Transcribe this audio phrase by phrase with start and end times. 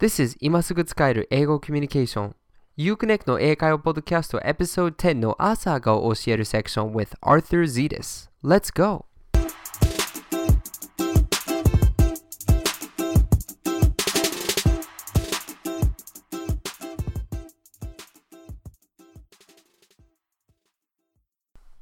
[0.00, 2.36] This is 今すぐ使える英語コミュニケーション
[2.78, 9.06] Uconnect の英会話ポッドキャストエピソード10のアーサーが教えるセクション with Arthur Zetas Let's go!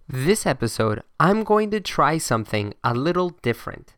[0.09, 3.95] This episode, I'm going to try something a little different.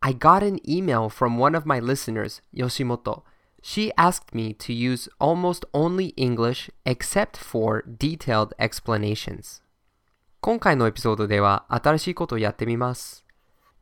[0.00, 3.24] I got an email from one of my listeners, Yoshimoto,
[3.61, 9.61] She asked me to use almost only English except for detailed explanations.
[10.39, 13.25] 今回のエピソードでは新しいことをやってみます。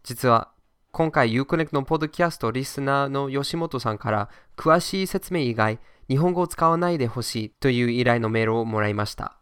[0.04, 0.54] 実は
[0.92, 9.38] 今回 Uconnect のポッドキャストリスナーの吉本さんから詳しい説明以外日本語を使わないでほしいという依頼のメールをもらいました。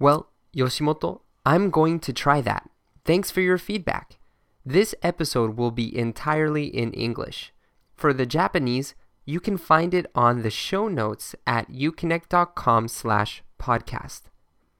[0.00, 2.64] Well, Yoshimoto, I'm going to try that.
[3.04, 4.18] Thanks for your feedback.
[4.66, 7.52] This episode will be entirely in English.
[7.96, 8.94] For the Japanese,
[9.27, 14.23] you can find it on the show notes at uconnect.com slash podcast.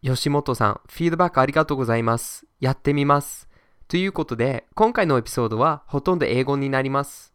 [0.01, 2.45] 吉本さん、フィードバックありがとうございます。
[2.61, 3.49] やってみます。
[3.89, 7.33] ということで、今回のエピソードはほとんど英語になります。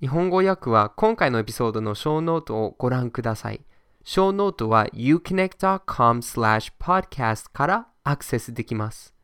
[0.00, 3.64] 日本語訳は今回のエピソードのショーノートをご覧ください。
[4.04, 9.14] ショーノートは uconnect.com slash podcast からアクセスできます。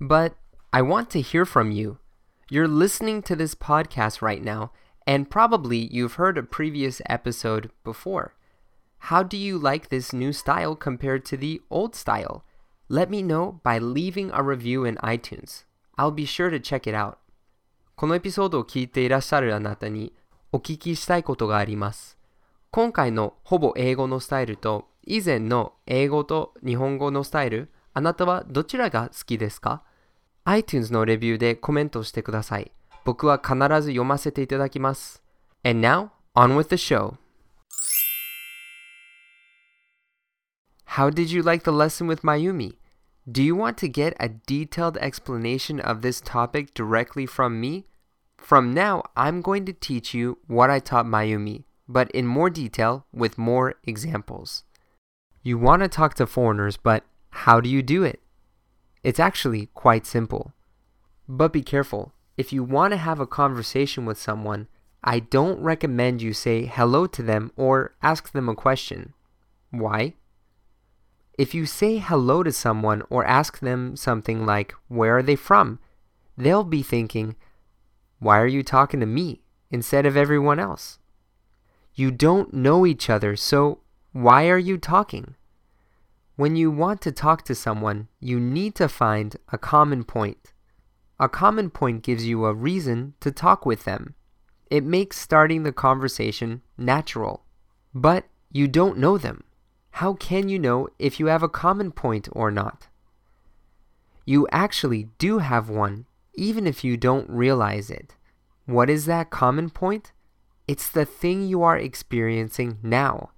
[0.00, 0.32] But
[0.72, 1.98] I want to hear from you.
[2.50, 4.70] You're listening to this podcast right now,
[5.06, 8.34] and probably you've heard a previous episode before.
[9.04, 12.44] How do you like this new style compared to the old style?
[12.88, 15.64] Let me know by leaving a review in iTunes.
[15.96, 17.16] I'll be sure to check it out.
[17.96, 20.14] このエピソードを聞いていらっしゃるあなたに
[20.52, 22.18] お聞きしたいことがあります。
[22.70, 29.82] 今回のほぼ英語のスタイルと以前の英語と日本語のスタイル、あなたはどちらが好きですか
[30.44, 32.70] ?iTunes のレビューでコメントしてください。
[33.03, 35.21] 僕は必ず読ませていただきます。
[35.63, 37.17] And now, on with the show.
[40.85, 42.77] How did you like the lesson with Mayumi?
[43.29, 47.85] Do you want to get a detailed explanation of this topic directly from me?
[48.37, 53.07] From now, I'm going to teach you what I taught Mayumi, but in more detail
[53.11, 54.63] with more examples.
[55.41, 58.21] You want to talk to foreigners, but how do you do it?
[59.03, 60.53] It's actually quite simple.
[61.27, 62.13] But be careful.
[62.40, 64.66] if you want to have a conversation with someone,
[65.04, 69.12] I don't recommend you say hello to them or ask them a question.
[69.70, 70.14] Why?
[71.36, 75.80] If you say hello to someone or ask them something like, Where are they from?
[76.34, 77.36] they'll be thinking,
[78.20, 80.98] Why are you talking to me instead of everyone else?
[81.92, 83.80] You don't know each other, so
[84.12, 85.34] why are you talking?
[86.36, 90.54] When you want to talk to someone, you need to find a common point.
[91.20, 94.14] A common point gives you a reason to talk with them.
[94.70, 97.44] It makes starting the conversation natural.
[97.94, 99.44] But you don't know them.
[99.90, 102.88] How can you know if you have a common point or not?
[104.24, 108.14] You actually do have one, even if you don't realize it.
[108.64, 110.12] What is that common point?
[110.66, 113.30] It's the thing you are experiencing now,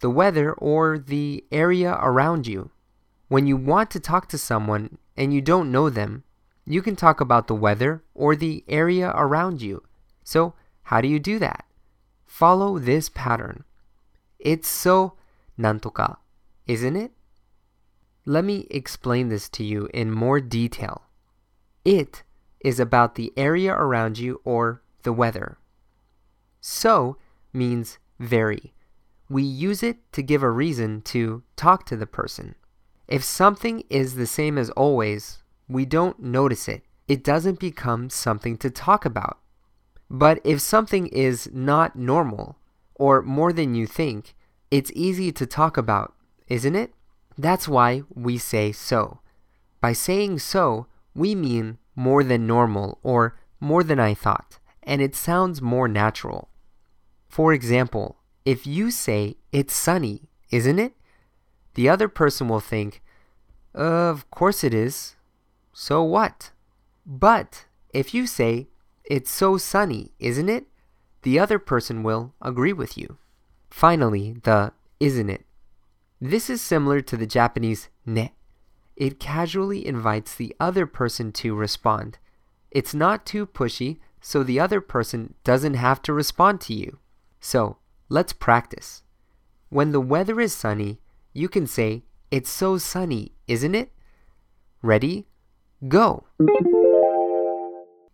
[0.00, 2.70] the weather or the area around you.
[3.28, 6.24] When you want to talk to someone and you don't know them,
[6.69, 9.83] you can talk about the weather or the area around you.
[10.23, 10.53] So,
[10.83, 11.65] how do you do that?
[12.25, 13.63] Follow this pattern.
[14.39, 15.13] It's so
[15.57, 16.17] なんとか,
[16.67, 17.11] isn't it?
[18.25, 21.03] Let me explain this to you in more detail.
[21.83, 22.23] It
[22.59, 25.59] is about the area around you or the weather.
[26.59, 27.17] So
[27.53, 28.73] means very.
[29.29, 32.55] We use it to give a reason to talk to the person.
[33.07, 36.82] If something is the same as always, we don't notice it.
[37.06, 39.38] It doesn't become something to talk about.
[40.10, 42.56] But if something is not normal,
[42.96, 44.34] or more than you think,
[44.70, 46.14] it's easy to talk about,
[46.48, 46.92] isn't it?
[47.38, 49.20] That's why we say so.
[49.80, 55.14] By saying so, we mean more than normal or more than I thought, and it
[55.14, 56.48] sounds more natural.
[57.28, 60.94] For example, if you say it's sunny, isn't it?
[61.74, 63.02] The other person will think,
[63.72, 65.14] of course it is.
[65.72, 66.50] So what?
[67.06, 68.68] But if you say
[69.04, 70.66] it's so sunny, isn't it?
[71.22, 73.18] The other person will agree with you.
[73.68, 75.44] Finally, the isn't it.
[76.20, 78.34] This is similar to the Japanese ne.
[78.96, 82.18] It casually invites the other person to respond.
[82.70, 86.98] It's not too pushy, so the other person doesn't have to respond to you.
[87.40, 87.78] So,
[88.10, 89.02] let's practice.
[89.70, 91.00] When the weather is sunny,
[91.32, 93.90] you can say, It's so sunny, isn't it?
[94.82, 95.26] Ready?
[95.88, 96.24] Go!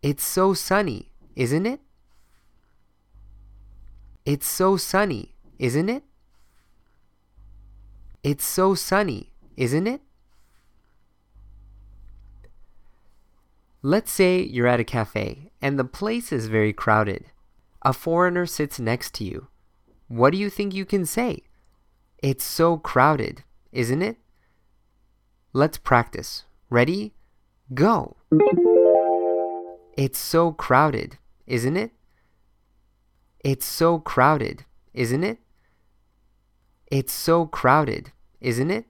[0.01, 1.81] It's so sunny, isn't it?
[4.25, 6.05] It's so sunny, isn't it?
[8.23, 10.01] It's so sunny, isn't it?
[13.83, 17.27] Let's say you're at a cafe and the place is very crowded.
[17.83, 19.49] A foreigner sits next to you.
[20.09, 21.43] What do you think you can say?
[22.23, 23.43] It's so crowded,
[23.73, 24.19] isn't it?
[25.53, 26.45] Let's practice.
[26.71, 27.13] Ready?
[27.75, 28.17] Go.
[29.97, 31.19] It's so crowded,
[31.49, 31.91] isn't it?
[33.41, 34.65] It's so crowded,
[34.95, 35.39] isn't it?
[36.87, 38.87] It's so crowded, isn't it?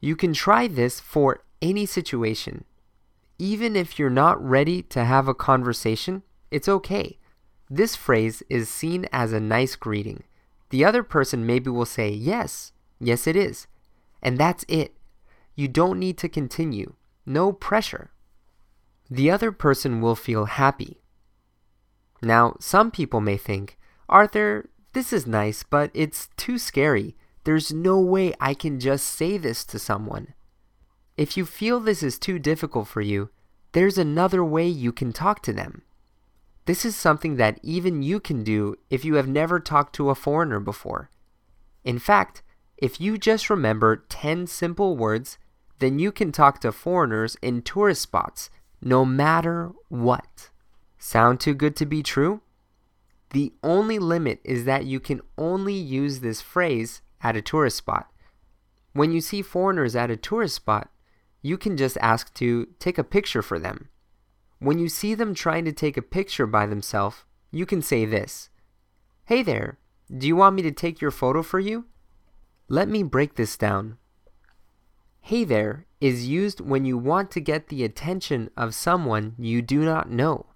[0.00, 2.64] You can try this for any situation.
[3.38, 7.18] Even if you're not ready to have a conversation, it's okay.
[7.68, 10.24] This phrase is seen as a nice greeting.
[10.70, 13.68] The other person maybe will say, Yes, yes, it is.
[14.20, 14.94] And that's it.
[15.54, 16.94] You don't need to continue.
[17.30, 18.10] No pressure.
[19.08, 21.00] The other person will feel happy.
[22.20, 23.78] Now, some people may think,
[24.08, 27.14] Arthur, this is nice, but it's too scary.
[27.44, 30.34] There's no way I can just say this to someone.
[31.16, 33.30] If you feel this is too difficult for you,
[33.74, 35.82] there's another way you can talk to them.
[36.64, 40.16] This is something that even you can do if you have never talked to a
[40.16, 41.10] foreigner before.
[41.84, 42.42] In fact,
[42.76, 45.38] if you just remember 10 simple words,
[45.80, 48.50] then you can talk to foreigners in tourist spots
[48.82, 50.50] no matter what.
[50.98, 52.40] Sound too good to be true?
[53.30, 58.10] The only limit is that you can only use this phrase at a tourist spot.
[58.92, 60.90] When you see foreigners at a tourist spot,
[61.42, 63.88] you can just ask to take a picture for them.
[64.58, 68.50] When you see them trying to take a picture by themselves, you can say this
[69.24, 69.78] Hey there,
[70.14, 71.86] do you want me to take your photo for you?
[72.68, 73.96] Let me break this down.
[75.20, 79.84] Hey there is used when you want to get the attention of someone you do
[79.84, 80.46] not know.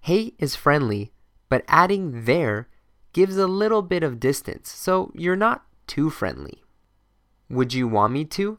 [0.00, 1.12] Hey is friendly,
[1.48, 2.68] but adding there
[3.12, 6.62] gives a little bit of distance, so you're not too friendly.
[7.48, 8.58] Would you want me to?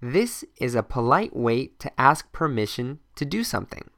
[0.00, 3.90] This is a polite way to ask permission to do something.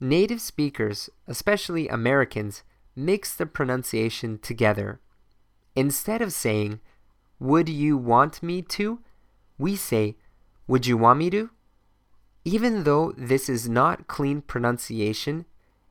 [0.00, 2.62] Native speakers, especially Americans,
[2.96, 5.00] mix the pronunciation together.
[5.76, 6.80] Instead of saying,
[7.38, 9.00] Would you want me to?
[9.58, 10.16] We say,
[10.66, 11.50] Would you want me to?
[12.44, 15.44] Even though this is not clean pronunciation,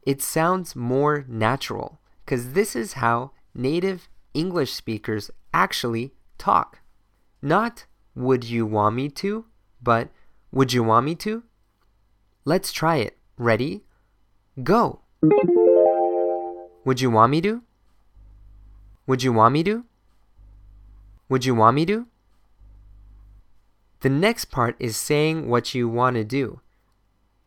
[0.04, 6.80] it sounds more natural because this is how native English speakers actually talk.
[7.42, 7.86] Not
[8.16, 9.46] would you want me to?
[9.82, 10.10] But
[10.52, 11.44] would you want me to?
[12.46, 13.18] Let's try it.
[13.38, 13.84] Ready?
[14.64, 15.02] Go.
[16.84, 17.62] Would you want me to?
[19.08, 19.86] Would you want me to?
[21.30, 22.08] Would you want me to?
[24.02, 26.62] The next part is saying what you want to do.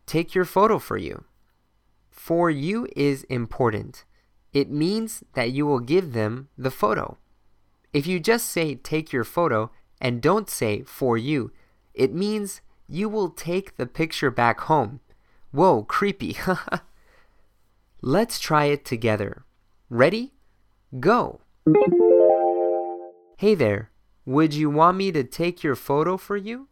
[0.05, 1.25] Take your photo for you.
[2.09, 4.05] For you is important.
[4.53, 7.17] It means that you will give them the photo.
[7.93, 9.71] If you just say take your photo,
[10.01, 11.51] and don't say for you.
[11.93, 14.99] It means you will take the picture back home.
[15.51, 16.37] Whoa, creepy.
[18.01, 19.45] Let's try it together.
[19.89, 20.33] Ready?
[20.99, 21.41] Go.
[23.37, 23.89] Hey there,
[24.25, 26.67] would you want me to take your photo for you?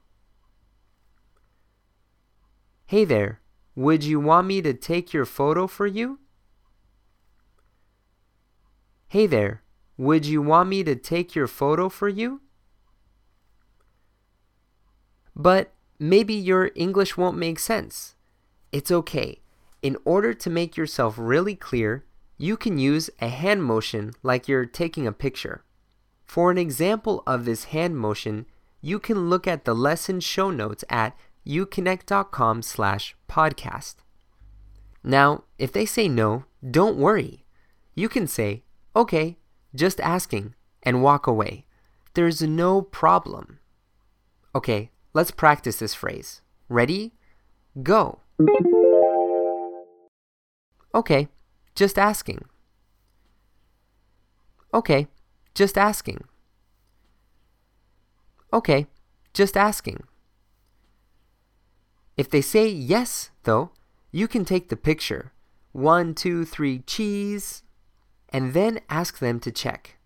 [2.88, 3.42] Hey there,
[3.76, 6.20] would you want me to take your photo for you?
[9.08, 9.62] Hey there,
[9.98, 12.42] would you want me to take your photo for you?
[15.36, 18.16] But maybe your English won't make sense.
[18.72, 19.42] It's okay.
[19.84, 22.06] In order to make yourself really clear,
[22.38, 25.63] you can use a hand motion like you're taking a picture.
[26.34, 28.48] For an example of this hand motion,
[28.82, 33.98] you can look at the lesson show notes at uconnect.com slash podcast.
[35.04, 37.46] Now, if they say no, don't worry.
[37.94, 38.63] You can say,
[38.96, 39.38] okay,
[39.75, 41.68] just asking, and walk away.
[42.16, 43.60] There's no problem.
[44.56, 46.42] Okay, Let's practice this phrase.
[46.68, 47.13] Ready?
[47.84, 48.22] Go.
[50.96, 51.28] Okay,
[51.75, 52.46] just asking.
[54.74, 55.08] Okay,
[55.53, 56.24] just asking.
[58.51, 58.88] Okay,
[59.33, 60.03] just asking.
[62.15, 63.72] If they say yes, though,
[64.12, 65.31] you can take the picture.
[65.72, 67.63] One, two, three, cheese.
[68.29, 69.98] And then ask them to check.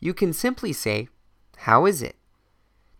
[0.00, 1.08] You can simply say,
[1.58, 2.16] How is it?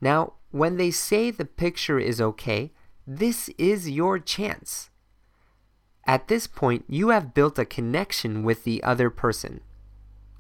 [0.01, 2.73] Now, when they say the picture is okay,
[3.07, 4.91] this is your chance.
[6.07, 9.61] At this point, you have built a connection with the other person.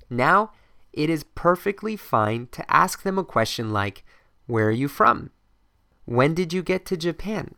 [0.08, 0.52] Now,
[0.96, 4.04] it is perfectly fine to ask them a question like,
[4.46, 5.30] Where are you from?
[6.06, 7.54] When did you get to Japan?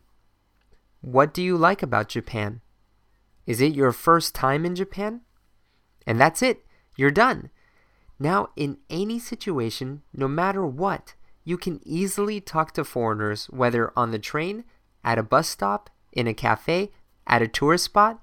[1.01, 2.61] What do you like about Japan?
[3.45, 5.21] Is it your first time in Japan?
[6.05, 6.65] And that's it.
[6.97, 7.49] You're done.
[8.19, 11.13] Now, in any situation, no matter what,
[11.45, 14.65] you can easily talk to foreigners, whether on the train,
[15.03, 16.91] at a bus stop, in a cafe,
[17.25, 18.21] at a tourist spot,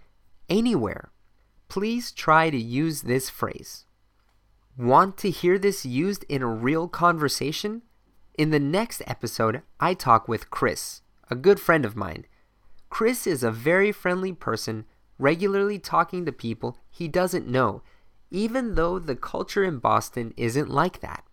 [0.51, 1.11] anywhere.
[1.69, 3.86] Please try to use this phrase.
[4.79, 7.81] Want to hear this used in a real conversation?
[8.37, 12.27] In the next episode, I talk with Chris, a good friend of mine.
[12.91, 14.85] Chris is a very friendly person,
[15.19, 17.81] regularly talking to people he doesn't know,
[18.31, 21.25] even though the culture in Boston isn't like that.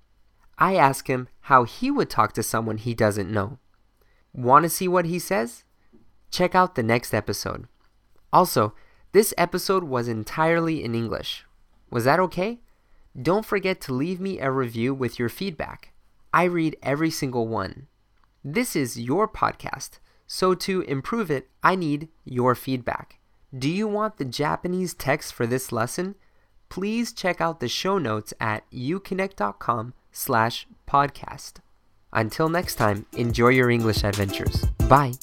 [0.58, 3.60] I ask him how he would talk to someone he doesn't know.
[4.32, 5.66] Want to see what he says?
[6.32, 7.68] Check out the next episode.
[8.32, 8.74] Also,
[9.12, 11.44] this episode was entirely in English.
[11.92, 12.62] Was that okay?
[13.20, 15.94] Don't forget to leave me a review with your feedback.
[16.34, 17.88] I read every single one.
[18.44, 23.20] This is your podcast, so to improve it, I need your feedback.
[23.58, 26.16] Do you want the Japanese text for this lesson?
[26.70, 31.58] Please check out the show notes at uconnect.com slash podcast.
[32.12, 34.66] Until next time, enjoy your English adventures.
[34.90, 35.14] Bye.